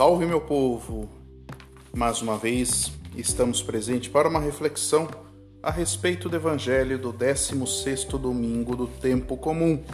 Salve, 0.00 0.24
meu 0.24 0.40
povo! 0.40 1.10
Mais 1.94 2.22
uma 2.22 2.38
vez 2.38 2.90
estamos 3.14 3.62
presentes 3.62 4.08
para 4.08 4.30
uma 4.30 4.40
reflexão 4.40 5.06
a 5.62 5.70
respeito 5.70 6.26
do 6.26 6.34
Evangelho 6.34 6.98
do 6.98 7.12
16º 7.12 8.16
domingo 8.16 8.74
do 8.74 8.86
tempo 8.86 9.36
comum. 9.36 9.84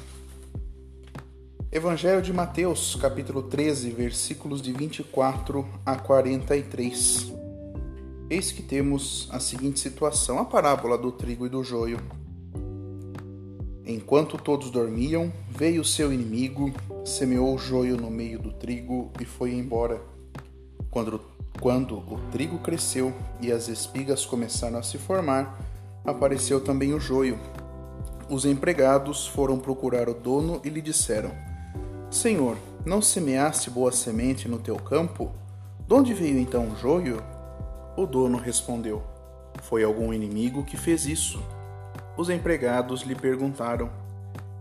Evangelho 1.72 2.22
de 2.22 2.32
Mateus, 2.32 2.94
capítulo 2.94 3.42
13, 3.42 3.90
versículos 3.90 4.62
de 4.62 4.72
24 4.72 5.66
a 5.84 5.96
43. 5.96 7.32
Eis 8.30 8.52
que 8.52 8.62
temos 8.62 9.28
a 9.32 9.40
seguinte 9.40 9.80
situação: 9.80 10.38
a 10.38 10.44
parábola 10.44 10.96
do 10.96 11.10
trigo 11.10 11.46
e 11.46 11.48
do 11.48 11.64
joio. 11.64 11.98
Enquanto 13.88 14.36
todos 14.36 14.68
dormiam, 14.68 15.32
veio 15.48 15.84
seu 15.84 16.12
inimigo, 16.12 16.72
semeou 17.04 17.54
o 17.54 17.58
joio 17.58 17.96
no 17.96 18.10
meio 18.10 18.36
do 18.36 18.52
trigo 18.52 19.12
e 19.20 19.24
foi 19.24 19.54
embora. 19.54 20.02
Quando, 20.90 21.20
quando 21.60 21.98
o 21.98 22.18
trigo 22.32 22.58
cresceu 22.58 23.14
e 23.40 23.52
as 23.52 23.68
espigas 23.68 24.26
começaram 24.26 24.76
a 24.76 24.82
se 24.82 24.98
formar, 24.98 25.56
apareceu 26.04 26.60
também 26.60 26.94
o 26.94 26.98
joio. 26.98 27.38
Os 28.28 28.44
empregados 28.44 29.28
foram 29.28 29.56
procurar 29.56 30.08
o 30.08 30.14
dono 30.14 30.60
e 30.64 30.68
lhe 30.68 30.82
disseram: 30.82 31.30
Senhor, 32.10 32.56
não 32.84 33.00
semeaste 33.00 33.70
boa 33.70 33.92
semente 33.92 34.48
no 34.48 34.58
teu 34.58 34.74
campo? 34.74 35.30
De 35.86 35.94
onde 35.94 36.12
veio 36.12 36.40
então 36.40 36.70
o 36.70 36.76
joio? 36.76 37.22
O 37.96 38.04
dono 38.04 38.36
respondeu: 38.36 39.00
Foi 39.62 39.84
algum 39.84 40.12
inimigo 40.12 40.64
que 40.64 40.76
fez 40.76 41.06
isso. 41.06 41.40
Os 42.16 42.30
empregados 42.30 43.02
lhe 43.02 43.14
perguntaram: 43.14 43.90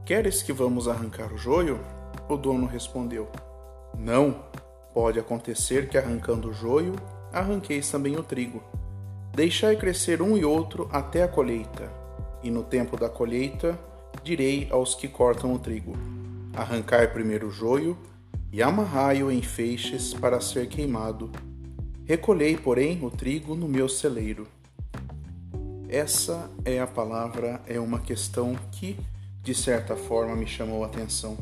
Queres 0.05 0.43
que 0.43 0.51
vamos 0.51 0.87
arrancar 0.87 1.31
o 1.33 1.37
joio? 1.37 1.79
O 2.27 2.35
dono 2.35 2.65
respondeu: 2.65 3.29
Não, 3.97 4.43
pode 4.93 5.19
acontecer 5.19 5.87
que 5.87 5.97
arrancando 5.97 6.49
o 6.49 6.53
joio, 6.53 6.93
arranqueis 7.31 7.89
também 7.89 8.17
o 8.17 8.23
trigo. 8.23 8.61
Deixai 9.33 9.75
crescer 9.75 10.21
um 10.21 10.37
e 10.37 10.43
outro 10.43 10.89
até 10.91 11.23
a 11.23 11.27
colheita, 11.27 11.89
e 12.43 12.51
no 12.51 12.63
tempo 12.63 12.97
da 12.97 13.09
colheita 13.09 13.79
direi 14.23 14.67
aos 14.69 14.93
que 14.93 15.07
cortam 15.07 15.53
o 15.53 15.59
trigo: 15.59 15.93
Arrancai 16.53 17.07
primeiro 17.07 17.47
o 17.47 17.51
joio 17.51 17.97
e 18.51 18.61
amarrai-o 18.61 19.31
em 19.31 19.41
feixes 19.41 20.13
para 20.13 20.41
ser 20.41 20.67
queimado. 20.67 21.31
Recolhei, 22.05 22.55
porém, 22.55 23.03
o 23.03 23.09
trigo 23.09 23.55
no 23.55 23.67
meu 23.67 23.89
celeiro. 23.89 24.47
Essa 25.95 26.51
é 26.65 26.77
a 26.77 26.85
palavra, 26.85 27.61
é 27.65 27.79
uma 27.79 27.99
questão 27.99 28.53
que, 28.69 28.99
de 29.41 29.55
certa 29.55 29.95
forma, 29.95 30.35
me 30.35 30.45
chamou 30.45 30.83
a 30.83 30.87
atenção. 30.87 31.37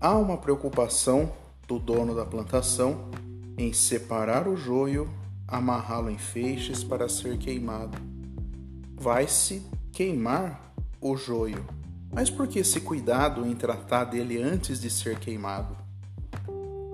Há 0.00 0.16
uma 0.16 0.36
preocupação 0.36 1.32
do 1.66 1.80
dono 1.80 2.14
da 2.14 2.24
plantação 2.24 3.10
em 3.58 3.72
separar 3.72 4.46
o 4.46 4.56
joio, 4.56 5.10
amarrá-lo 5.48 6.10
em 6.10 6.16
feixes 6.16 6.84
para 6.84 7.08
ser 7.08 7.36
queimado. 7.36 7.98
Vai-se 8.94 9.66
queimar 9.90 10.72
o 11.00 11.16
joio, 11.16 11.66
mas 12.12 12.30
por 12.30 12.46
que 12.46 12.60
esse 12.60 12.82
cuidado 12.82 13.44
em 13.44 13.56
tratar 13.56 14.04
dele 14.04 14.40
antes 14.40 14.80
de 14.80 14.88
ser 14.88 15.18
queimado? 15.18 15.76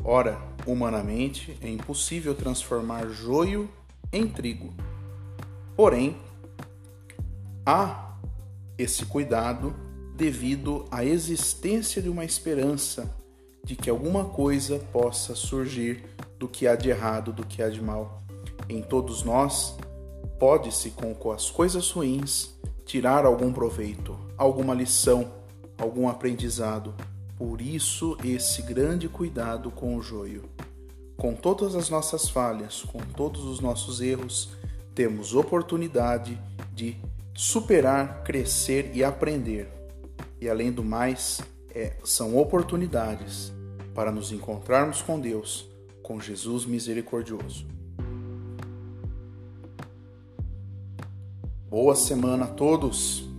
Ora, 0.02 0.40
humanamente 0.66 1.58
é 1.60 1.68
impossível 1.68 2.34
transformar 2.34 3.10
joio 3.10 3.68
em 4.10 4.26
trigo. 4.26 4.72
Porém, 5.76 6.16
há 7.64 8.16
esse 8.78 9.04
cuidado 9.06 9.74
devido 10.14 10.86
à 10.90 11.04
existência 11.04 12.00
de 12.02 12.08
uma 12.08 12.24
esperança 12.24 13.14
de 13.64 13.76
que 13.76 13.90
alguma 13.90 14.24
coisa 14.24 14.78
possa 14.92 15.34
surgir 15.34 16.04
do 16.38 16.48
que 16.48 16.66
há 16.66 16.74
de 16.74 16.88
errado, 16.88 17.32
do 17.32 17.44
que 17.44 17.62
há 17.62 17.68
de 17.68 17.80
mal. 17.80 18.22
Em 18.68 18.82
todos 18.82 19.22
nós, 19.22 19.76
pode-se 20.38 20.90
com 20.90 21.32
as 21.32 21.50
coisas 21.50 21.90
ruins 21.90 22.54
tirar 22.84 23.24
algum 23.24 23.52
proveito, 23.52 24.18
alguma 24.36 24.74
lição, 24.74 25.30
algum 25.78 26.08
aprendizado. 26.08 26.94
Por 27.36 27.60
isso, 27.60 28.16
esse 28.24 28.62
grande 28.62 29.08
cuidado 29.08 29.70
com 29.70 29.96
o 29.96 30.02
joio. 30.02 30.44
Com 31.16 31.34
todas 31.34 31.74
as 31.74 31.90
nossas 31.90 32.28
falhas, 32.28 32.82
com 32.82 32.98
todos 32.98 33.44
os 33.44 33.60
nossos 33.60 34.00
erros, 34.00 34.50
temos 34.94 35.34
oportunidade 35.34 36.38
de 36.74 36.96
superar, 37.34 38.22
crescer 38.24 38.90
e 38.94 39.04
aprender. 39.04 39.68
E 40.40 40.48
além 40.48 40.72
do 40.72 40.82
mais, 40.82 41.40
é, 41.74 41.94
são 42.04 42.36
oportunidades 42.36 43.52
para 43.94 44.10
nos 44.10 44.32
encontrarmos 44.32 45.02
com 45.02 45.20
Deus, 45.20 45.68
com 46.02 46.20
Jesus 46.20 46.64
misericordioso. 46.64 47.66
Boa 51.68 51.94
semana 51.94 52.46
a 52.46 52.48
todos! 52.48 53.29